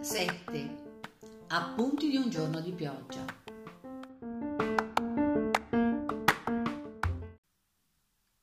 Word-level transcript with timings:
Sette 0.00 0.84
appunti 1.48 2.08
di 2.08 2.16
un 2.16 2.30
giorno 2.30 2.62
di 2.62 2.72
pioggia. 2.72 3.26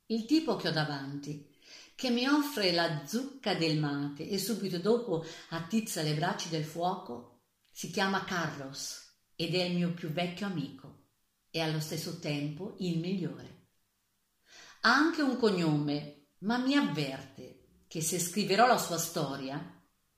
Il 0.05 0.25
tipo 0.25 0.55
che 0.57 0.67
ho 0.67 0.71
davanti, 0.71 1.49
che 1.95 2.11
mi 2.11 2.27
offre 2.27 2.71
la 2.71 3.07
zucca 3.07 3.55
del 3.55 3.79
mate 3.79 4.29
e 4.29 4.37
subito 4.37 4.77
dopo 4.77 5.25
attizza 5.49 6.03
le 6.03 6.13
braccia 6.13 6.49
del 6.49 6.63
fuoco, 6.63 7.45
si 7.71 7.89
chiama 7.89 8.23
Carlos 8.23 9.13
ed 9.35 9.55
è 9.55 9.63
il 9.63 9.77
mio 9.77 9.95
più 9.95 10.09
vecchio 10.09 10.45
amico 10.45 11.05
e 11.49 11.59
allo 11.59 11.79
stesso 11.79 12.19
tempo 12.19 12.75
il 12.81 12.99
migliore. 12.99 13.69
Ha 14.81 14.93
anche 14.93 15.23
un 15.23 15.37
cognome, 15.37 16.16
ma 16.39 16.57
mi 16.57 16.75
avverte 16.75 17.83
che 17.87 18.01
se 18.01 18.19
scriverò 18.19 18.67
la 18.67 18.77
sua 18.77 18.97
storia, 18.97 19.73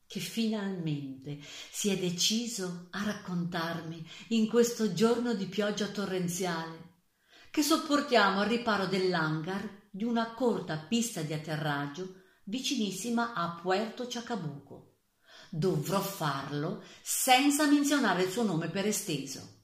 che 0.05 0.20
finalmente 0.20 1.39
si 1.71 1.89
è 1.89 1.98
deciso 1.98 2.88
a 2.91 3.03
raccontarmi 3.03 4.05
in 4.29 4.48
questo 4.48 4.91
giorno 4.93 5.34
di 5.34 5.45
pioggia 5.45 5.88
torrenziale, 5.88 7.03
che 7.52 7.62
sopportiamo 7.62 8.41
al 8.41 8.48
riparo 8.48 8.88
dell'hangar 8.88 9.88
di 9.91 10.03
una 10.03 10.34
corta 10.34 10.77
pista 10.77 11.21
di 11.21 11.34
atterraggio 11.34 12.23
vicinissima 12.45 13.34
a 13.34 13.59
Puerto 13.62 14.07
Chacabuco. 14.07 14.98
Dovrò 15.51 16.01
farlo 16.01 16.84
senza 17.01 17.67
menzionare 17.67 18.23
il 18.23 18.31
suo 18.31 18.43
nome 18.43 18.70
per 18.70 18.85
esteso. 18.85 19.57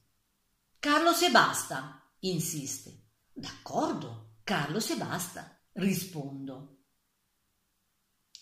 Carlos 0.78 1.22
e 1.22 1.30
basta, 1.30 2.08
insiste. 2.20 3.08
D'accordo, 3.32 4.38
Carlos 4.44 4.90
e 4.90 4.96
basta, 4.96 5.55
rispondo. 5.76 6.84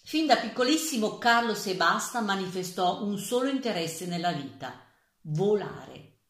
Fin 0.05 0.27
da 0.27 0.37
piccolissimo 0.37 1.19
Carlos 1.19 1.67
e 1.67 1.77
basta 1.77 2.21
manifestò 2.21 3.03
un 3.03 3.19
solo 3.19 3.49
interesse 3.49 4.07
nella 4.07 4.33
vita, 4.33 4.87
volare. 5.23 6.21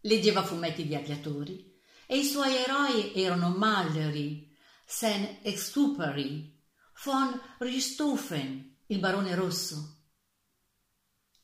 Leggeva 0.00 0.44
fumetti 0.44 0.86
di 0.86 0.94
aviatori, 0.94 1.74
e 2.06 2.18
i 2.18 2.24
suoi 2.24 2.54
eroi 2.54 3.12
erano 3.14 3.50
Mallory, 3.50 4.56
Saint-Exupéry, 4.86 6.62
von 7.04 7.40
Richthofen, 7.58 8.78
il 8.86 8.98
barone 9.00 9.34
rosso. 9.34 10.04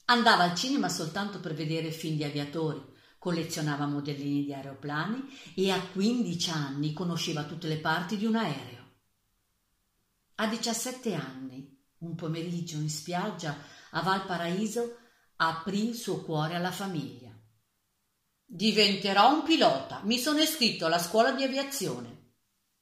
Andava 0.05 0.45
al 0.45 0.55
cinema 0.55 0.89
soltanto 0.89 1.41
per 1.41 1.55
vedere 1.55 1.91
film 1.91 2.17
di 2.17 2.25
aviatori, 2.25 2.92
collezionava 3.23 3.87
modellini 3.87 4.43
di 4.43 4.53
aeroplani 4.53 5.23
e 5.55 5.71
a 5.71 5.81
15 5.81 6.51
anni 6.51 6.93
conosceva 6.93 7.45
tutte 7.45 7.69
le 7.69 7.79
parti 7.79 8.17
di 8.17 8.27
un 8.27 8.35
aereo. 8.35 8.91
A 10.35 10.49
17 10.49 11.15
anni, 11.15 11.81
un 11.99 12.17
pomeriggio 12.17 12.79
in 12.79 12.91
spiaggia 12.91 13.57
a 13.91 14.03
Valparaíso, 14.03 14.97
aprì 15.37 15.91
il 15.91 15.95
suo 15.95 16.23
cuore 16.23 16.57
alla 16.57 16.73
famiglia. 16.73 17.31
Diventerò 18.45 19.33
un 19.33 19.45
pilota. 19.45 20.01
Mi 20.03 20.19
sono 20.19 20.41
iscritto 20.41 20.87
alla 20.87 20.99
scuola 20.99 21.31
di 21.31 21.45
aviazione. 21.45 22.33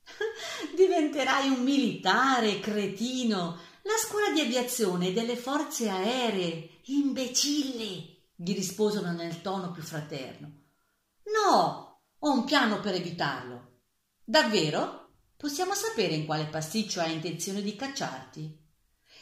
Diventerai 0.75 1.51
un 1.51 1.63
militare, 1.63 2.61
cretino. 2.61 3.59
La 3.83 3.99
scuola 4.03 4.31
di 4.31 4.41
aviazione 4.41 5.13
delle 5.13 5.37
forze 5.37 5.91
aeree. 5.91 6.81
Imbecille, 6.85 8.20
gli 8.43 8.55
risposero 8.55 9.11
nel 9.11 9.43
tono 9.43 9.71
più 9.71 9.83
fraterno. 9.83 10.63
No, 11.25 12.01
ho 12.19 12.33
un 12.33 12.45
piano 12.45 12.81
per 12.81 12.95
evitarlo. 12.95 13.81
Davvero? 14.25 15.11
Possiamo 15.37 15.75
sapere 15.75 16.15
in 16.15 16.25
quale 16.25 16.47
pasticcio 16.47 17.01
hai 17.01 17.13
intenzione 17.13 17.61
di 17.61 17.77
cacciarti? 17.77 18.59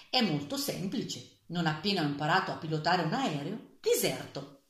È 0.08 0.20
molto 0.20 0.56
semplice. 0.56 1.40
Non 1.46 1.66
appena 1.66 2.02
ho 2.02 2.04
imparato 2.04 2.52
a 2.52 2.58
pilotare 2.58 3.02
un 3.02 3.12
aereo, 3.12 3.78
diserto. 3.80 4.66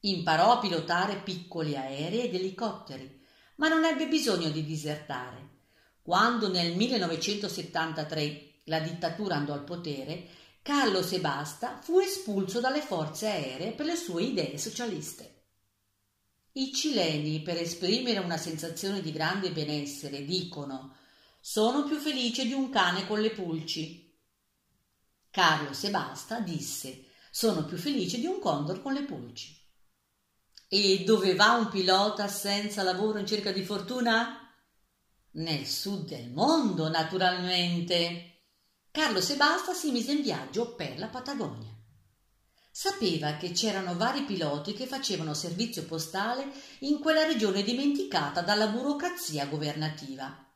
Imparò 0.00 0.54
a 0.54 0.58
pilotare 0.58 1.22
piccoli 1.22 1.76
aerei 1.76 2.22
ed 2.22 2.34
elicotteri, 2.34 3.24
ma 3.56 3.68
non 3.68 3.84
ebbe 3.84 4.08
bisogno 4.08 4.50
di 4.50 4.64
disertare. 4.64 5.50
Quando 6.02 6.48
nel 6.48 6.74
1973 6.74 8.62
la 8.64 8.80
dittatura 8.80 9.36
andò 9.36 9.52
al 9.52 9.62
potere, 9.62 10.28
Carlo 10.62 11.02
Sebasta 11.02 11.80
fu 11.82 11.98
espulso 11.98 12.60
dalle 12.60 12.82
forze 12.82 13.26
aeree 13.26 13.72
per 13.72 13.84
le 13.84 13.96
sue 13.96 14.22
idee 14.22 14.58
socialiste. 14.58 15.46
I 16.52 16.72
cileni, 16.72 17.42
per 17.42 17.56
esprimere 17.56 18.20
una 18.20 18.36
sensazione 18.36 19.00
di 19.00 19.10
grande 19.10 19.50
benessere, 19.50 20.24
dicono 20.24 20.96
sono 21.40 21.82
più 21.82 21.98
felice 21.98 22.46
di 22.46 22.52
un 22.52 22.70
cane 22.70 23.08
con 23.08 23.20
le 23.20 23.30
pulci. 23.30 24.16
Carlo 25.30 25.72
Sebasta 25.72 26.38
disse 26.38 27.06
sono 27.32 27.64
più 27.64 27.76
felice 27.76 28.18
di 28.18 28.26
un 28.26 28.38
condor 28.38 28.82
con 28.82 28.92
le 28.92 29.02
pulci. 29.02 29.58
E 30.68 31.02
dove 31.04 31.34
va 31.34 31.54
un 31.54 31.70
pilota 31.70 32.28
senza 32.28 32.84
lavoro 32.84 33.18
in 33.18 33.26
cerca 33.26 33.50
di 33.50 33.64
fortuna? 33.64 34.54
Nel 35.32 35.66
sud 35.66 36.06
del 36.06 36.30
mondo, 36.30 36.88
naturalmente. 36.88 38.31
Carlo 38.92 39.22
Sebasta 39.22 39.72
si 39.72 39.90
mise 39.90 40.12
in 40.12 40.20
viaggio 40.20 40.74
per 40.74 40.98
la 40.98 41.06
Patagonia. 41.06 41.74
Sapeva 42.70 43.38
che 43.38 43.52
c'erano 43.52 43.96
vari 43.96 44.24
piloti 44.24 44.74
che 44.74 44.84
facevano 44.84 45.32
servizio 45.32 45.86
postale 45.86 46.52
in 46.80 46.98
quella 46.98 47.24
regione 47.24 47.62
dimenticata 47.62 48.42
dalla 48.42 48.66
burocrazia 48.66 49.46
governativa. 49.46 50.46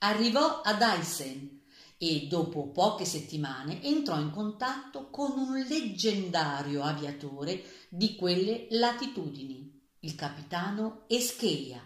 Arrivò 0.00 0.60
ad 0.60 0.82
Aisen 0.82 1.62
e 1.96 2.26
dopo 2.28 2.72
poche 2.72 3.06
settimane 3.06 3.82
entrò 3.82 4.20
in 4.20 4.32
contatto 4.32 5.08
con 5.08 5.38
un 5.38 5.58
leggendario 5.66 6.82
aviatore 6.82 7.86
di 7.88 8.16
quelle 8.16 8.66
latitudini, 8.68 9.94
il 10.00 10.14
capitano 10.14 11.04
Escheia, 11.08 11.80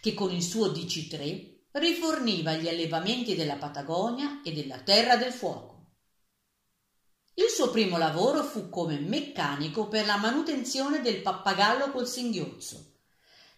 che 0.00 0.14
con 0.14 0.30
il 0.30 0.44
suo 0.44 0.68
DC-3 0.68 1.57
riforniva 1.72 2.54
gli 2.54 2.68
allevamenti 2.68 3.34
della 3.34 3.56
Patagonia 3.56 4.40
e 4.42 4.52
della 4.52 4.78
Terra 4.78 5.16
del 5.16 5.32
Fuoco. 5.32 5.76
Il 7.34 7.48
suo 7.50 7.70
primo 7.70 7.98
lavoro 7.98 8.42
fu 8.42 8.68
come 8.68 8.98
meccanico 8.98 9.86
per 9.86 10.06
la 10.06 10.16
manutenzione 10.16 11.00
del 11.00 11.22
pappagallo 11.22 11.92
col 11.92 12.08
singhiozzo, 12.08 12.94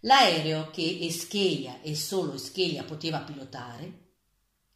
l'aereo 0.01 0.71
che 0.71 0.99
Escheia 1.01 1.81
e 1.81 1.97
solo 1.97 2.35
Escheia 2.35 2.85
poteva 2.85 3.21
pilotare, 3.21 4.17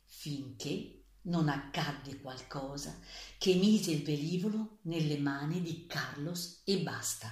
finché 0.05 1.05
non 1.25 1.49
accadde 1.49 2.21
qualcosa 2.21 2.99
che 3.39 3.55
mise 3.55 3.91
il 3.91 4.03
velivolo 4.03 4.79
nelle 4.83 5.19
mani 5.19 5.61
di 5.61 5.87
Carlos 5.87 6.63
e 6.65 6.79
basta. 6.79 7.29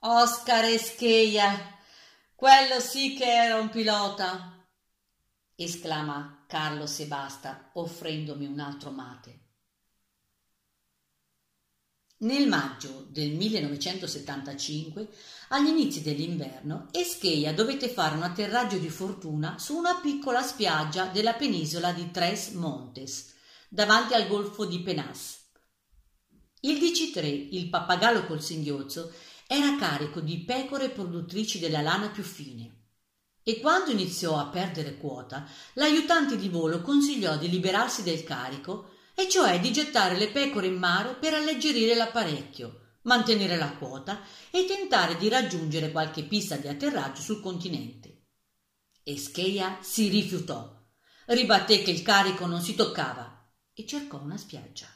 Oscar 0.00 0.64
Escheia, 0.64 1.78
quello 2.40 2.80
sì 2.80 3.12
che 3.12 3.30
era 3.30 3.56
un 3.56 3.68
pilota! 3.68 4.66
esclama 5.56 6.46
Carlos 6.48 6.98
e 7.00 7.04
basta, 7.04 7.70
offrendomi 7.74 8.46
un 8.46 8.58
altro 8.60 8.90
mate. 8.90 9.40
Nel 12.20 12.48
maggio 12.48 13.04
del 13.10 13.32
1975, 13.32 15.10
agli 15.48 15.66
inizi 15.66 16.00
dell'inverno, 16.00 16.88
Escheia 16.92 17.52
dovette 17.52 17.90
fare 17.90 18.16
un 18.16 18.22
atterraggio 18.22 18.78
di 18.78 18.88
fortuna 18.88 19.58
su 19.58 19.76
una 19.76 20.00
piccola 20.00 20.40
spiaggia 20.40 21.08
della 21.08 21.34
penisola 21.34 21.92
di 21.92 22.10
Tres 22.10 22.52
Montes, 22.52 23.34
davanti 23.68 24.14
al 24.14 24.26
golfo 24.26 24.64
di 24.64 24.80
Penas. 24.80 25.40
Il 26.60 26.78
DC-3, 26.78 27.48
il 27.50 27.68
pappagallo 27.68 28.24
col 28.24 28.42
singhiozzo, 28.42 29.12
era 29.52 29.74
carico 29.74 30.20
di 30.20 30.44
pecore 30.44 30.90
produttrici 30.90 31.58
della 31.58 31.80
lana 31.80 32.10
più 32.10 32.22
fine. 32.22 32.84
E 33.42 33.58
quando 33.58 33.90
iniziò 33.90 34.38
a 34.38 34.46
perdere 34.46 34.96
quota, 34.96 35.44
l'aiutante 35.72 36.36
di 36.36 36.48
volo 36.48 36.82
consigliò 36.82 37.36
di 37.36 37.50
liberarsi 37.50 38.04
del 38.04 38.22
carico 38.22 38.90
e 39.12 39.28
cioè 39.28 39.58
di 39.58 39.72
gettare 39.72 40.16
le 40.16 40.28
pecore 40.28 40.68
in 40.68 40.78
mare 40.78 41.16
per 41.16 41.34
alleggerire 41.34 41.96
l'apparecchio, 41.96 42.98
mantenere 43.02 43.56
la 43.56 43.72
quota 43.72 44.20
e 44.52 44.66
tentare 44.66 45.16
di 45.16 45.28
raggiungere 45.28 45.90
qualche 45.90 46.22
pista 46.22 46.54
di 46.54 46.68
atterraggio 46.68 47.20
sul 47.20 47.40
continente. 47.40 48.26
Escheia 49.02 49.78
si 49.80 50.06
rifiutò, 50.06 50.80
ribatté 51.26 51.82
che 51.82 51.90
il 51.90 52.02
carico 52.02 52.46
non 52.46 52.60
si 52.62 52.76
toccava 52.76 53.50
e 53.74 53.84
cercò 53.84 54.20
una 54.20 54.36
spiaggia. 54.36 54.86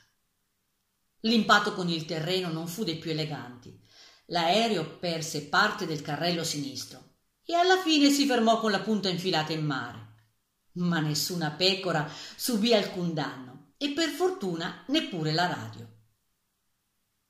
L'impatto 1.23 1.73
con 1.73 1.89
il 1.89 2.05
terreno 2.05 2.53
non 2.53 2.69
fu 2.69 2.85
dei 2.85 2.99
più 2.99 3.11
eleganti. 3.11 3.83
L'aereo 4.27 4.99
perse 4.99 5.49
parte 5.49 5.87
del 5.87 6.01
carrello 6.01 6.45
sinistro 6.45 7.13
e 7.45 7.55
alla 7.55 7.81
fine 7.83 8.11
si 8.11 8.27
fermò 8.27 8.59
con 8.59 8.71
la 8.71 8.81
punta 8.81 9.09
infilata 9.09 9.53
in 9.53 9.65
mare. 9.65 10.03
Ma 10.75 11.01
nessuna 11.01 11.51
pecora 11.51 12.09
subì 12.37 12.73
alcun 12.73 13.13
danno 13.13 13.75
e 13.77 13.91
per 13.91 14.09
fortuna 14.09 14.83
neppure 14.89 15.33
la 15.33 15.47
radio. 15.47 15.93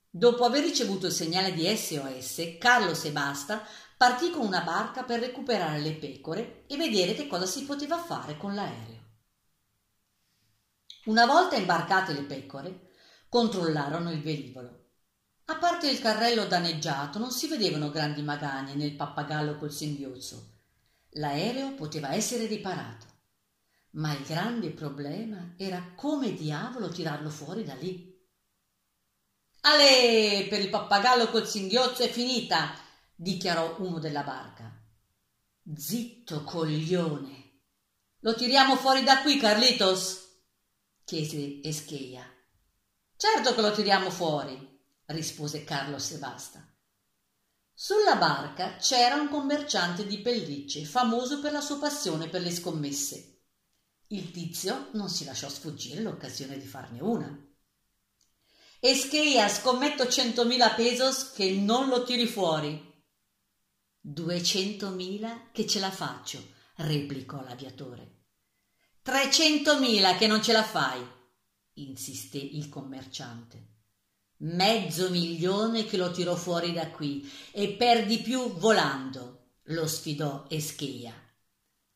Dopo 0.09 0.45
aver 0.45 0.63
ricevuto 0.63 1.07
il 1.07 1.11
segnale 1.11 1.53
di 1.53 1.67
SOS, 1.67 2.55
Carlo 2.57 2.93
Sebasta 2.93 3.67
partì 3.97 4.29
con 4.29 4.45
una 4.45 4.61
barca 4.61 5.03
per 5.03 5.19
recuperare 5.19 5.79
le 5.79 5.93
pecore 5.93 6.65
e 6.67 6.77
vedere 6.77 7.13
che 7.13 7.27
cosa 7.27 7.45
si 7.45 7.65
poteva 7.65 7.97
fare 7.97 8.37
con 8.37 8.55
l'aereo. 8.55 9.03
Una 11.05 11.25
volta 11.25 11.57
imbarcate 11.57 12.13
le 12.13 12.23
pecore, 12.23 12.91
controllarono 13.27 14.11
il 14.11 14.21
velivolo. 14.21 14.84
A 15.47 15.57
parte 15.57 15.87
il 15.87 15.99
carrello 15.99 16.45
danneggiato, 16.45 17.19
non 17.19 17.29
si 17.29 17.47
vedevano 17.47 17.91
grandi 17.91 18.23
magagne 18.23 18.73
nel 18.73 18.95
pappagallo 18.95 19.57
col 19.57 19.71
singhiozzo. 19.71 20.53
L'aereo 21.17 21.75
poteva 21.75 22.13
essere 22.13 22.47
riparato, 22.47 23.05
ma 23.91 24.11
il 24.11 24.25
grande 24.25 24.71
problema 24.71 25.53
era 25.55 25.93
come 25.95 26.33
diavolo 26.33 26.89
tirarlo 26.89 27.29
fuori 27.29 27.63
da 27.63 27.75
lì. 27.75 28.11
Ale, 29.61 30.47
per 30.49 30.61
il 30.61 30.69
pappagallo 30.69 31.29
col 31.29 31.47
singhiozzo 31.47 32.01
è 32.01 32.09
finita, 32.09 32.73
dichiarò 33.15 33.75
uno 33.79 33.99
della 33.99 34.23
barca. 34.23 34.71
Zitto, 35.75 36.43
coglione. 36.43 37.61
Lo 38.21 38.33
tiriamo 38.33 38.75
fuori 38.77 39.03
da 39.03 39.21
qui, 39.21 39.37
Carlitos? 39.37 40.23
chiese 41.03 41.61
Escheia. 41.61 42.23
Certo 43.15 43.53
che 43.53 43.61
lo 43.61 43.71
tiriamo 43.71 44.09
fuori, 44.09 44.74
rispose 45.07 45.63
Carlos 45.63 46.11
e 46.11 46.17
basta. 46.17 46.75
Sulla 47.73 48.15
barca 48.15 48.77
c'era 48.77 49.15
un 49.15 49.27
commerciante 49.27 50.07
di 50.07 50.19
pellicce, 50.19 50.85
famoso 50.85 51.41
per 51.41 51.51
la 51.51 51.59
sua 51.61 51.77
passione 51.77 52.29
per 52.29 52.41
le 52.41 52.51
scommesse. 52.51 53.41
Il 54.07 54.31
tizio 54.31 54.89
non 54.93 55.09
si 55.09 55.25
lasciò 55.25 55.49
sfuggire 55.49 56.01
l'occasione 56.01 56.57
di 56.57 56.65
farne 56.65 57.01
una. 57.01 57.37
Escheia, 58.79 59.49
scommetto 59.49 60.07
centomila 60.07 60.71
pesos 60.71 61.31
che 61.31 61.51
non 61.51 61.89
lo 61.89 62.03
tiri 62.03 62.27
fuori. 62.27 62.93
Duecentomila 63.99 65.49
che 65.51 65.67
ce 65.67 65.79
la 65.79 65.91
faccio, 65.91 66.53
replicò 66.75 67.41
l'aviatore. 67.41 68.27
Trecentomila 69.01 70.15
che 70.15 70.27
non 70.27 70.41
ce 70.41 70.53
la 70.53 70.63
fai, 70.63 71.05
insisté 71.73 72.37
il 72.37 72.69
commerciante. 72.69 73.74
Mezzo 74.37 75.09
milione 75.11 75.85
che 75.85 75.95
lo 75.95 76.11
tirò 76.11 76.35
fuori 76.35 76.73
da 76.73 76.91
qui 76.91 77.31
e 77.51 77.71
per 77.71 78.05
di 78.05 78.19
più 78.19 78.51
volando, 78.55 79.51
lo 79.63 79.87
sfidò 79.87 80.45
Escheia. 80.49 81.13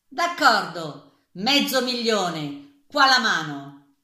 D'accordo, 0.08 1.26
mezzo 1.32 1.82
milione, 1.82 2.84
qua 2.86 3.06
la 3.06 3.18
mano. 3.18 3.94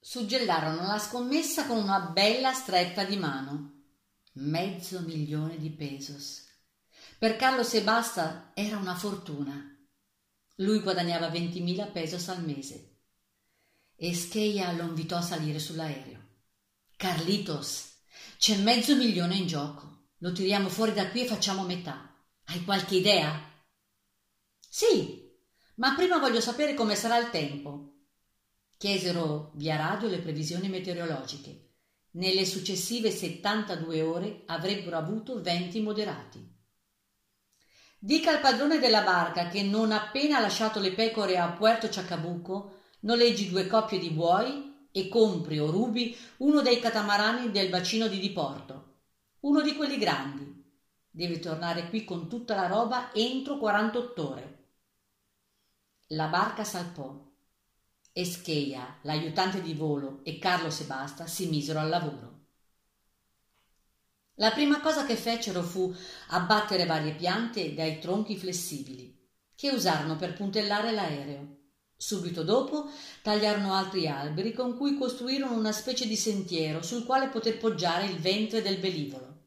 Suggellarono 0.00 0.86
la 0.86 0.98
scommessa 0.98 1.66
con 1.66 1.76
una 1.76 2.00
bella 2.00 2.54
stretta 2.54 3.04
di 3.04 3.18
mano. 3.18 3.82
Mezzo 4.32 5.00
milione 5.00 5.58
di 5.58 5.70
pesos. 5.70 6.46
Per 7.18 7.36
Carlo 7.36 7.62
Sebasta 7.62 8.52
era 8.54 8.78
una 8.78 8.94
fortuna. 8.94 9.76
Lui 10.56 10.80
guadagnava 10.80 11.28
ventimila 11.28 11.84
pesos 11.84 12.28
al 12.28 12.42
mese 12.42 12.97
e 14.00 14.14
Scheia 14.14 14.70
lo 14.72 14.84
invitò 14.84 15.16
a 15.16 15.22
salire 15.22 15.58
sull'aereo. 15.58 16.20
Carlitos, 16.96 17.96
c'è 18.38 18.56
mezzo 18.58 18.94
milione 18.94 19.34
in 19.34 19.48
gioco. 19.48 20.10
Lo 20.18 20.30
tiriamo 20.30 20.68
fuori 20.68 20.92
da 20.92 21.10
qui 21.10 21.22
e 21.22 21.26
facciamo 21.26 21.64
metà. 21.64 22.16
Hai 22.44 22.62
qualche 22.62 22.94
idea? 22.94 23.52
Sì, 24.68 25.28
ma 25.76 25.96
prima 25.96 26.18
voglio 26.18 26.40
sapere 26.40 26.74
come 26.74 26.94
sarà 26.94 27.18
il 27.18 27.30
tempo. 27.30 27.94
Chiesero 28.76 29.50
via 29.54 29.74
radio 29.74 30.08
le 30.08 30.20
previsioni 30.20 30.68
meteorologiche. 30.68 31.72
Nelle 32.12 32.46
successive 32.46 33.10
72 33.10 34.00
ore 34.02 34.42
avrebbero 34.46 34.96
avuto 34.96 35.42
venti 35.42 35.80
moderati. 35.80 36.56
Dica 37.98 38.30
al 38.30 38.40
padrone 38.40 38.78
della 38.78 39.02
barca 39.02 39.48
che 39.48 39.62
non 39.62 39.90
appena 39.90 40.38
lasciato 40.38 40.78
le 40.78 40.92
pecore 40.92 41.36
a 41.36 41.50
Puerto 41.50 41.88
Chacabuco 41.90 42.77
noleggi 43.00 43.48
due 43.48 43.66
coppie 43.66 43.98
di 43.98 44.10
buoi 44.10 44.88
e 44.90 45.08
compri 45.08 45.58
o 45.58 45.70
rubi 45.70 46.16
uno 46.38 46.60
dei 46.60 46.80
catamarani 46.80 47.50
del 47.50 47.68
bacino 47.68 48.08
di 48.08 48.18
Diporto, 48.18 48.96
uno 49.40 49.62
di 49.62 49.74
quelli 49.74 49.98
grandi. 49.98 50.56
Devi 51.10 51.38
tornare 51.38 51.88
qui 51.88 52.04
con 52.04 52.28
tutta 52.28 52.54
la 52.54 52.66
roba 52.66 53.12
entro 53.12 53.58
48 53.58 54.28
ore. 54.28 54.58
La 56.08 56.28
barca 56.28 56.64
salpò. 56.64 57.26
Escheia, 58.12 58.98
l'aiutante 59.02 59.60
di 59.60 59.74
volo 59.74 60.20
e 60.24 60.38
Carlo 60.38 60.70
Sebasta 60.70 61.26
si 61.26 61.48
misero 61.48 61.78
al 61.78 61.88
lavoro. 61.88 62.36
La 64.34 64.52
prima 64.52 64.80
cosa 64.80 65.04
che 65.04 65.16
fecero 65.16 65.62
fu 65.62 65.92
abbattere 66.28 66.86
varie 66.86 67.14
piante 67.14 67.74
dai 67.74 67.98
tronchi 67.98 68.36
flessibili, 68.36 69.16
che 69.54 69.70
usarono 69.70 70.16
per 70.16 70.32
puntellare 70.34 70.92
l'aereo. 70.92 71.57
Subito 72.00 72.44
dopo 72.44 72.88
tagliarono 73.22 73.74
altri 73.74 74.06
alberi 74.06 74.52
con 74.52 74.76
cui 74.76 74.96
costruirono 74.96 75.56
una 75.56 75.72
specie 75.72 76.06
di 76.06 76.14
sentiero 76.14 76.80
sul 76.80 77.04
quale 77.04 77.26
poter 77.26 77.58
poggiare 77.58 78.06
il 78.06 78.18
ventre 78.18 78.62
del 78.62 78.78
velivolo. 78.78 79.46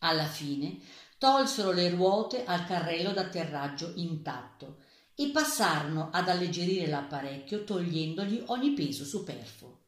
Alla 0.00 0.26
fine 0.26 0.78
tolsero 1.16 1.72
le 1.72 1.88
ruote 1.88 2.44
al 2.44 2.66
carrello 2.66 3.12
d'atterraggio 3.12 3.92
intatto 3.94 4.82
e 5.14 5.30
passarono 5.30 6.10
ad 6.12 6.28
alleggerire 6.28 6.86
l'apparecchio 6.86 7.64
togliendogli 7.64 8.42
ogni 8.48 8.74
peso 8.74 9.06
superfluo. 9.06 9.84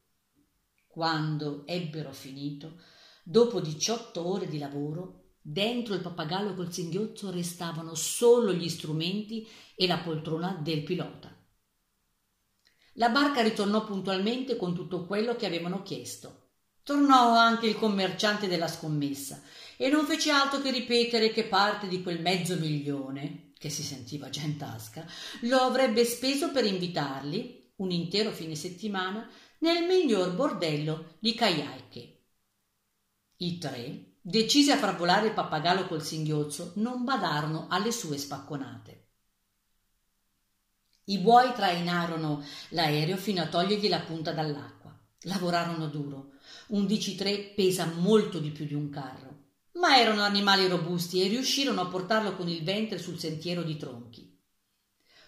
Quando 0.86 1.66
ebbero 1.66 2.10
finito, 2.14 2.80
dopo 3.22 3.60
diciotto 3.60 4.26
ore 4.26 4.48
di 4.48 4.56
lavoro, 4.56 5.32
dentro 5.42 5.92
il 5.92 6.00
pappagallo 6.00 6.54
col 6.54 6.72
singhiozzo 6.72 7.30
restavano 7.30 7.94
solo 7.94 8.54
gli 8.54 8.70
strumenti 8.70 9.46
e 9.74 9.86
la 9.86 9.98
poltrona 9.98 10.58
del 10.62 10.82
pilota. 10.82 11.35
La 12.98 13.10
barca 13.10 13.42
ritornò 13.42 13.84
puntualmente 13.84 14.56
con 14.56 14.74
tutto 14.74 15.04
quello 15.04 15.36
che 15.36 15.44
avevano 15.44 15.82
chiesto. 15.82 16.44
Tornò 16.82 17.34
anche 17.36 17.66
il 17.66 17.76
commerciante 17.76 18.48
della 18.48 18.68
scommessa 18.68 19.42
e 19.76 19.90
non 19.90 20.06
fece 20.06 20.30
altro 20.30 20.60
che 20.60 20.70
ripetere 20.70 21.30
che 21.30 21.44
parte 21.44 21.88
di 21.88 22.02
quel 22.02 22.22
mezzo 22.22 22.56
milione, 22.56 23.52
che 23.58 23.68
si 23.68 23.82
sentiva 23.82 24.30
già 24.30 24.42
in 24.42 24.56
tasca, 24.56 25.04
lo 25.42 25.58
avrebbe 25.58 26.04
speso 26.06 26.50
per 26.50 26.64
invitarli, 26.64 27.72
un 27.76 27.90
intero 27.90 28.30
fine 28.30 28.54
settimana, 28.54 29.28
nel 29.58 29.84
miglior 29.84 30.34
bordello 30.34 31.16
di 31.18 31.34
Caiaiche. 31.34 32.24
I 33.38 33.58
tre, 33.58 34.16
decisi 34.22 34.70
a 34.70 34.78
far 34.78 34.96
volare 34.96 35.26
il 35.26 35.34
pappagallo 35.34 35.86
col 35.86 36.02
singhiozzo, 36.02 36.72
non 36.76 37.04
badarono 37.04 37.66
alle 37.68 37.92
sue 37.92 38.16
spacconate. 38.16 39.05
I 41.08 41.18
buoi 41.18 41.52
trainarono 41.52 42.44
l'aereo 42.70 43.16
fino 43.16 43.40
a 43.40 43.46
togliergli 43.46 43.88
la 43.88 44.00
punta 44.00 44.32
dall'acqua. 44.32 44.92
Lavorarono 45.20 45.86
duro. 45.86 46.32
Un 46.68 46.84
DC-3 46.84 47.54
pesa 47.54 47.86
molto 47.86 48.40
di 48.40 48.50
più 48.50 48.64
di 48.64 48.74
un 48.74 48.90
carro, 48.90 49.50
ma 49.74 50.00
erano 50.00 50.22
animali 50.22 50.66
robusti 50.66 51.22
e 51.22 51.28
riuscirono 51.28 51.80
a 51.80 51.86
portarlo 51.86 52.34
con 52.34 52.48
il 52.48 52.64
ventre 52.64 52.98
sul 52.98 53.20
sentiero 53.20 53.62
di 53.62 53.76
tronchi. 53.76 54.36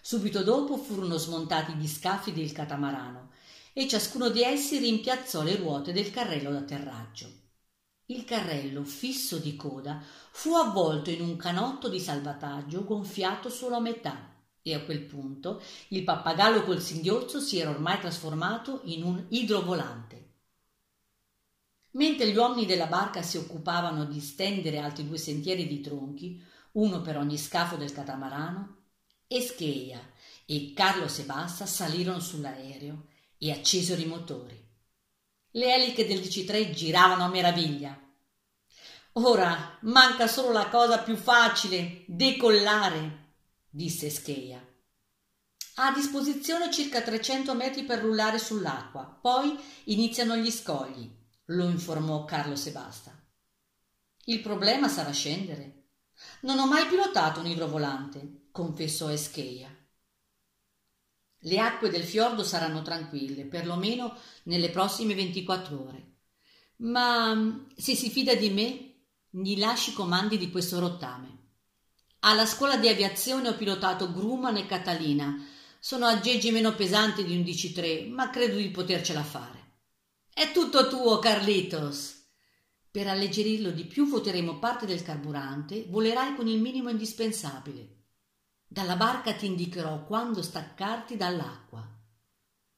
Subito 0.01 0.43
dopo 0.43 0.75
furono 0.75 1.15
smontati 1.15 1.71
gli 1.75 1.87
scaffi 1.87 2.33
del 2.33 2.51
catamarano 2.51 3.31
e 3.71 3.87
ciascuno 3.87 4.27
di 4.27 4.41
essi 4.41 4.79
rimpiazzò 4.79 5.43
le 5.43 5.55
ruote 5.55 5.93
del 5.93 6.11
carrello 6.11 6.51
d'atterraggio. 6.51 7.31
Il 8.07 8.25
carrello, 8.25 8.83
fisso 8.83 9.37
di 9.37 9.55
coda, 9.55 10.03
fu 10.31 10.55
avvolto 10.55 11.09
in 11.09 11.21
un 11.21 11.37
canotto 11.37 11.87
di 11.87 12.01
salvataggio 12.01 12.83
gonfiato 12.83 13.49
solo 13.49 13.77
a 13.77 13.79
metà 13.79 14.33
e 14.69 14.75
a 14.75 14.81
quel 14.81 15.01
punto 15.01 15.61
il 15.89 16.03
pappagallo 16.03 16.63
col 16.63 16.81
singhiozzo 16.81 17.39
si 17.39 17.59
era 17.59 17.69
ormai 17.69 17.99
trasformato 17.99 18.81
in 18.85 19.03
un 19.03 19.25
idrovolante. 19.29 20.27
Mentre 21.91 22.29
gli 22.29 22.37
uomini 22.37 22.65
della 22.65 22.85
barca 22.85 23.21
si 23.21 23.37
occupavano 23.37 24.05
di 24.05 24.19
stendere 24.19 24.77
altri 24.77 25.07
due 25.07 25.17
sentieri 25.17 25.67
di 25.67 25.81
tronchi, 25.81 26.41
uno 26.73 27.01
per 27.01 27.17
ogni 27.17 27.37
scafo 27.37 27.77
del 27.77 27.91
catamarano, 27.91 28.77
Escheia 29.27 29.99
e 30.45 30.73
Carlo 30.75 31.07
Sebassa 31.07 31.65
salirono 31.65 32.19
sull'aereo 32.19 33.07
e 33.37 33.51
accesero 33.51 34.01
i 34.01 34.05
motori. 34.05 34.67
Le 35.51 35.73
eliche 35.73 36.05
del 36.05 36.19
DC-3 36.19 36.71
giravano 36.71 37.23
a 37.23 37.27
meraviglia. 37.27 37.99
Ora 39.13 39.77
manca 39.81 40.27
solo 40.27 40.51
la 40.51 40.69
cosa 40.69 40.99
più 40.99 41.15
facile, 41.15 42.03
decollare 42.05 43.28
disse 43.69 44.09
Scheia. 44.09 44.65
Ha 45.75 45.87
a 45.87 45.93
disposizione 45.93 46.71
circa 46.71 47.01
300 47.01 47.53
metri 47.55 47.83
per 47.83 47.99
rullare 47.99 48.37
sull'acqua, 48.37 49.19
poi 49.21 49.57
iniziano 49.85 50.35
gli 50.35 50.51
scogli, 50.51 51.09
lo 51.45 51.69
informò 51.69 52.25
Carlo 52.25 52.55
Sebasta. 52.55 53.15
Il 54.25 54.41
problema 54.41 54.87
sarà 54.87 55.11
scendere. 55.11 55.87
Non 56.41 56.59
ho 56.59 56.67
mai 56.67 56.85
pilotato 56.87 57.39
un 57.39 57.47
idrovolante, 57.47 58.47
confessò 58.51 59.09
Escheia. 59.09 59.73
Le 61.43 61.59
acque 61.59 61.89
del 61.89 62.03
fiordo 62.03 62.43
saranno 62.43 62.81
tranquille, 62.81 63.45
perlomeno 63.45 64.17
nelle 64.43 64.69
prossime 64.69 65.15
24 65.15 65.87
ore. 65.87 66.07
ma 66.81 67.65
se 67.75 67.95
si 67.95 68.09
fida 68.09 68.35
di 68.35 68.49
me, 68.49 68.93
gli 69.29 69.57
lasci 69.57 69.91
i 69.91 69.93
comandi 69.93 70.37
di 70.37 70.49
questo 70.49 70.79
rottame. 70.79 71.38
Alla 72.21 72.45
scuola 72.45 72.75
di 72.75 72.89
aviazione 72.89 73.47
ho 73.47 73.55
pilotato 73.55 74.11
Grumman 74.11 74.57
e 74.57 74.65
Catalina. 74.65 75.41
Sono 75.79 76.05
aggeggi 76.05 76.51
meno 76.51 76.75
pesanti 76.75 77.23
di 77.23 77.33
un 77.33 77.43
DC-3, 77.43 78.09
ma 78.09 78.29
credo 78.29 78.57
di 78.57 78.69
potercela 78.71 79.23
fare. 79.23 79.77
È 80.33 80.51
tutto 80.51 80.89
tuo, 80.89 81.17
Carlitos. 81.19 82.25
Per 82.91 83.07
alleggerirlo 83.07 83.71
di 83.71 83.85
più 83.85 84.09
voteremo 84.09 84.59
parte 84.59 84.85
del 84.85 85.01
carburante, 85.01 85.85
volerai 85.87 86.35
con 86.35 86.47
il 86.47 86.59
minimo 86.59 86.89
indispensabile. 86.89 87.99
Dalla 88.67 88.97
barca 88.97 89.33
ti 89.33 89.45
indicherò 89.45 90.03
quando 90.03 90.41
staccarti 90.41 91.15
dall'acqua. 91.15 91.87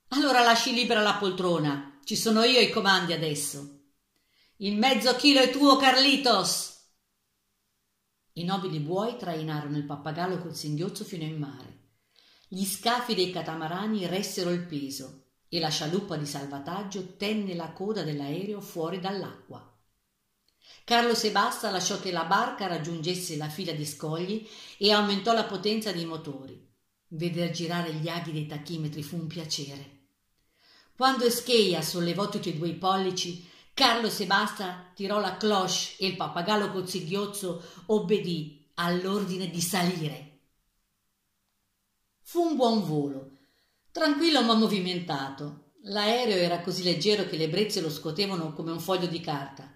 Allora 0.09 0.43
lasci 0.43 0.73
libera 0.73 1.01
la 1.01 1.15
poltrona, 1.15 1.99
ci 2.03 2.15
sono 2.15 2.43
io 2.43 2.59
i 2.59 2.69
comandi 2.69 3.13
adesso. 3.13 3.79
Il 4.57 4.77
mezzo 4.77 5.15
chilo 5.15 5.39
è 5.39 5.49
tuo, 5.49 5.77
Carlitos! 5.77 6.70
I 8.33 8.43
nobili 8.45 8.79
buoi 8.79 9.17
trainarono 9.17 9.77
il 9.77 9.85
pappagallo 9.85 10.39
col 10.39 10.55
singhiozzo 10.55 11.03
fino 11.03 11.23
in 11.23 11.37
mare. 11.37 11.79
Gli 12.47 12.65
scafi 12.65 13.13
dei 13.13 13.31
catamarani 13.31 14.05
ressero 14.07 14.51
il 14.51 14.65
peso 14.65 15.25
e 15.49 15.59
la 15.59 15.69
scialuppa 15.69 16.15
di 16.15 16.25
salvataggio 16.25 17.17
tenne 17.17 17.55
la 17.55 17.71
coda 17.73 18.03
dell'aereo 18.03 18.61
fuori 18.61 18.99
dall'acqua. 18.99 19.67
Carlo 20.85 21.13
Sebasta 21.13 21.69
lasciò 21.69 21.99
che 21.99 22.11
la 22.11 22.23
barca 22.23 22.67
raggiungesse 22.67 23.35
la 23.35 23.49
fila 23.49 23.73
di 23.73 23.85
scogli 23.85 24.47
e 24.77 24.91
aumentò 24.91 25.33
la 25.33 25.43
potenza 25.43 25.91
dei 25.91 26.05
motori. 26.05 26.69
Veder 27.07 27.51
girare 27.51 27.93
gli 27.93 28.07
aghi 28.07 28.31
dei 28.31 28.47
tachimetri 28.47 29.03
fu 29.03 29.17
un 29.17 29.27
piacere. 29.27 29.99
Quando 30.95 31.25
Escheia 31.25 31.81
sollevò 31.81 32.29
tutti 32.29 32.49
e 32.49 32.57
due 32.57 32.69
i 32.69 32.75
pollici, 32.75 33.49
Carlo 33.73 34.09
Sebasta 34.09 34.91
tirò 34.93 35.19
la 35.19 35.37
cloche 35.37 35.95
e 35.97 36.07
il 36.07 36.15
pappagallo 36.15 36.71
col 36.71 36.87
singhiozzo 36.87 37.63
obbedì 37.87 38.69
all'ordine 38.75 39.49
di 39.49 39.61
salire. 39.61 40.39
Fu 42.21 42.41
un 42.41 42.55
buon 42.55 42.83
volo, 42.85 43.37
tranquillo 43.91 44.43
ma 44.43 44.53
movimentato. 44.53 45.71
L'aereo 45.85 46.37
era 46.37 46.61
così 46.61 46.83
leggero 46.83 47.25
che 47.25 47.37
le 47.37 47.49
brezze 47.49 47.81
lo 47.81 47.89
scotevano 47.89 48.53
come 48.53 48.71
un 48.71 48.79
foglio 48.79 49.07
di 49.07 49.19
carta, 49.19 49.71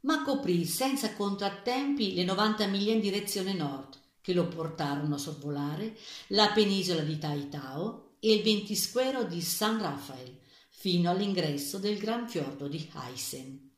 ma 0.00 0.22
coprì 0.22 0.64
senza 0.64 1.14
contrattempi 1.14 2.14
le 2.14 2.24
90 2.24 2.66
miglia 2.66 2.92
in 2.92 3.00
direzione 3.00 3.52
nord, 3.52 3.96
che 4.20 4.32
lo 4.32 4.48
portarono 4.48 5.14
a 5.14 5.18
sorvolare 5.18 5.96
la 6.28 6.50
penisola 6.52 7.02
di 7.02 7.16
Taitao 7.16 8.16
e 8.18 8.34
il 8.34 8.42
ventisquero 8.42 9.22
di 9.22 9.40
San 9.40 9.80
Rafael, 9.80 10.36
fino 10.86 11.10
all'ingresso 11.10 11.78
del 11.78 11.98
gran 11.98 12.28
fiordo 12.28 12.68
di 12.68 12.88
Heisen. 12.94 13.72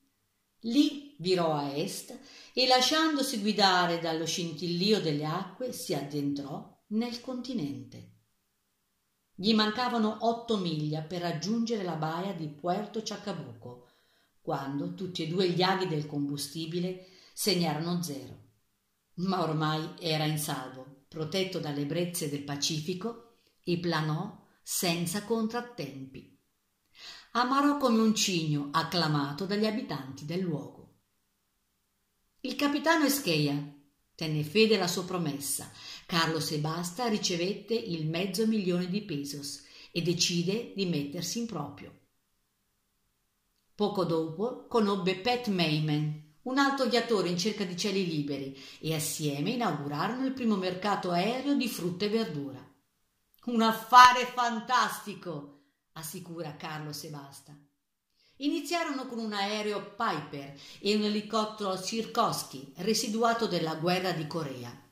Lì 0.65 1.17
virò 1.21 1.55
a 1.55 1.75
est 1.75 2.15
e 2.53 2.67
lasciandosi 2.67 3.41
guidare 3.41 3.99
dallo 3.99 4.27
scintillio 4.27 5.01
delle 5.01 5.25
acque 5.25 5.73
si 5.73 5.95
addentrò 5.95 6.85
nel 6.89 7.23
continente. 7.23 8.17
Gli 9.35 9.55
mancavano 9.55 10.19
otto 10.21 10.59
miglia 10.59 11.01
per 11.01 11.23
raggiungere 11.23 11.83
la 11.83 11.95
baia 11.95 12.35
di 12.35 12.47
Puerto 12.47 13.01
Chacabuco, 13.03 13.89
quando 14.43 14.93
tutti 14.93 15.23
e 15.23 15.29
due 15.29 15.49
gli 15.49 15.63
aghi 15.63 15.89
del 15.89 16.05
combustibile 16.05 17.07
segnarono 17.33 18.03
zero. 18.03 18.49
Ma 19.15 19.43
ormai 19.43 19.95
era 19.99 20.27
in 20.27 20.37
salvo, 20.37 21.05
protetto 21.09 21.59
dalle 21.59 21.87
brezze 21.87 22.29
del 22.29 22.45
Pacifico, 22.45 23.37
e 23.65 23.79
planò 23.79 24.47
senza 24.63 25.25
contrattempi 25.25 26.37
amarò 27.41 27.77
come 27.77 28.01
un 28.01 28.15
cigno 28.15 28.69
acclamato 28.73 29.47
dagli 29.47 29.67
abitanti 29.67 30.25
del 30.25 30.41
luogo. 30.41 30.97
Il 32.41 32.57
capitano 32.57 33.05
Escheia 33.05 33.75
tenne 34.15 34.43
fede 34.43 34.77
alla 34.77 34.89
sua 34.89 35.05
promessa. 35.05 35.71
Carlo 36.07 36.41
Sebasta 36.41 37.07
ricevette 37.07 37.75
il 37.75 38.09
mezzo 38.09 38.47
milione 38.47 38.89
di 38.89 39.03
pesos 39.03 39.65
e 39.93 40.03
decide 40.03 40.73
di 40.75 40.87
mettersi 40.87 41.39
in 41.39 41.47
proprio. 41.47 41.97
Poco 43.75 44.05
dopo 44.05 44.67
conobbe 44.67 45.17
Pat 45.17 45.49
Mayman, 45.49 46.37
un 46.43 46.59
alto 46.59 46.89
viatore 46.89 47.29
in 47.29 47.39
cerca 47.39 47.65
di 47.65 47.77
cieli 47.77 48.07
liberi, 48.07 48.59
e 48.81 48.95
assieme 48.95 49.51
inaugurarono 49.51 50.27
il 50.27 50.33
primo 50.33 50.57
mercato 50.57 51.13
aereo 51.13 51.55
di 51.55 51.69
frutta 51.69 52.07
e 52.07 52.09
verdura. 52.09 52.75
Un 53.45 53.63
affare 53.63 54.25
fantastico! 54.27 55.58
Assicura 55.99 56.57
Carlo 56.57 56.93
Sebasta. 56.93 57.57
Iniziarono 58.37 59.07
con 59.07 59.19
un 59.19 59.33
aereo 59.33 59.95
Piper 59.97 60.59
e 60.81 60.95
un 60.95 61.03
elicottero 61.03 61.77
Sirkowski, 61.77 62.73
residuato 62.77 63.47
della 63.47 63.75
guerra 63.75 64.13
di 64.13 64.27
Corea. 64.27 64.87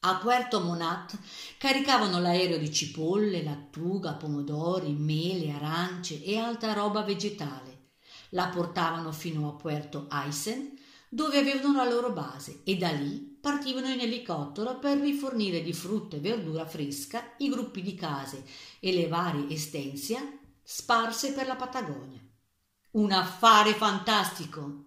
A 0.00 0.16
Puerto 0.16 0.60
Monat 0.60 1.18
caricavano 1.58 2.20
l'aereo 2.20 2.58
di 2.58 2.72
cipolle, 2.72 3.42
lattuga, 3.42 4.14
pomodori, 4.14 4.92
mele, 4.92 5.50
arance 5.52 6.22
e 6.22 6.36
altra 6.36 6.72
roba 6.72 7.02
vegetale. 7.02 7.90
La 8.30 8.48
portavano 8.48 9.12
fino 9.12 9.48
a 9.48 9.54
Puerto 9.54 10.06
Aysen, 10.08 10.78
dove 11.08 11.38
avevano 11.38 11.76
la 11.76 11.88
loro 11.88 12.12
base, 12.12 12.60
e 12.64 12.76
da 12.76 12.90
lì 12.90 13.38
partivano 13.40 13.88
in 13.88 14.00
elicottero 14.00 14.78
per 14.78 14.98
rifornire 14.98 15.62
di 15.62 15.72
frutta 15.72 16.16
e 16.16 16.20
verdura 16.20 16.66
fresca 16.66 17.34
i 17.38 17.48
gruppi 17.48 17.80
di 17.82 17.94
case 17.94 18.44
e 18.80 18.92
le 18.92 19.06
varie 19.06 19.48
estensia 19.48 20.20
sparse 20.62 21.32
per 21.32 21.46
la 21.46 21.56
Patagonia. 21.56 22.20
Un 22.92 23.12
affare 23.12 23.72
fantastico! 23.74 24.84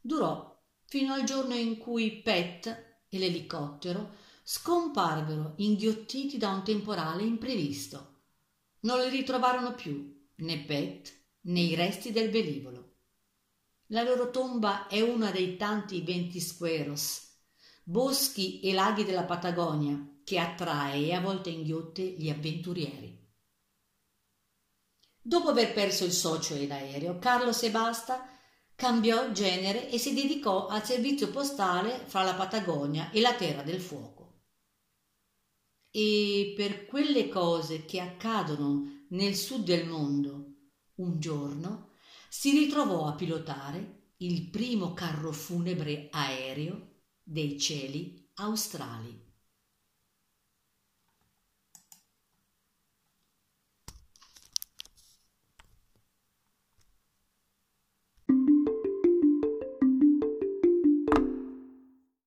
Durò 0.00 0.60
fino 0.86 1.14
al 1.14 1.24
giorno 1.24 1.54
in 1.54 1.78
cui 1.78 2.20
Pet 2.20 2.66
e 3.08 3.18
l'elicottero 3.18 4.16
scomparvero 4.42 5.54
inghiottiti 5.56 6.36
da 6.36 6.50
un 6.50 6.62
temporale 6.62 7.22
imprevisto. 7.22 8.22
Non 8.80 9.00
li 9.00 9.08
ritrovarono 9.08 9.74
più 9.74 10.28
né 10.36 10.64
Pet 10.64 11.12
né 11.42 11.60
i 11.60 11.74
resti 11.74 12.12
del 12.12 12.30
velivolo. 12.30 12.93
La 13.88 14.02
loro 14.02 14.30
tomba 14.30 14.86
è 14.86 15.00
una 15.00 15.30
dei 15.30 15.56
tanti 15.56 16.00
ventisqueros 16.02 17.24
boschi 17.86 18.60
e 18.60 18.72
laghi 18.72 19.04
della 19.04 19.24
Patagonia 19.24 20.20
che 20.24 20.38
attrae 20.38 21.04
e 21.04 21.12
a 21.12 21.20
volte 21.20 21.50
inghiotte 21.50 22.02
gli 22.02 22.30
avventurieri. 22.30 23.22
Dopo 25.20 25.50
aver 25.50 25.74
perso 25.74 26.04
il 26.04 26.12
socio 26.12 26.54
e 26.54 26.66
l'aereo, 26.66 27.18
Carlo 27.18 27.52
Sebasta 27.52 28.26
cambiò 28.74 29.30
genere 29.32 29.90
e 29.90 29.98
si 29.98 30.14
dedicò 30.14 30.66
al 30.66 30.84
servizio 30.84 31.30
postale 31.30 32.04
fra 32.06 32.22
la 32.22 32.34
Patagonia 32.34 33.10
e 33.10 33.20
la 33.20 33.34
Terra 33.34 33.62
del 33.62 33.80
Fuoco. 33.80 34.22
E 35.90 36.54
per 36.56 36.86
quelle 36.86 37.28
cose 37.28 37.84
che 37.84 38.00
accadono 38.00 39.04
nel 39.10 39.36
sud 39.36 39.64
del 39.64 39.86
mondo, 39.86 40.52
un 40.96 41.20
giorno 41.20 41.93
si 42.36 42.50
ritrovò 42.50 43.06
a 43.06 43.14
pilotare 43.14 44.14
il 44.16 44.50
primo 44.50 44.92
carro 44.92 45.30
funebre 45.30 46.08
aereo 46.10 46.96
dei 47.22 47.60
cieli 47.60 48.28
australi. 48.34 49.23